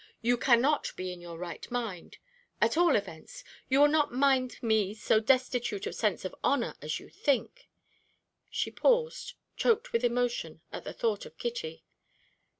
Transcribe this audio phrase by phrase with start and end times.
[0.23, 2.17] You cannot be in your right mind;
[2.59, 6.99] at all events, you will not find me so destitute of sense of honour as
[6.99, 7.69] you think."
[8.49, 11.83] She paused, choked with emotion at the thought of Kitty.